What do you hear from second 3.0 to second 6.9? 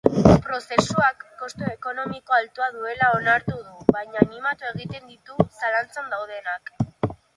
onartu du baina animatu egiten ditu zalantzan daudenak.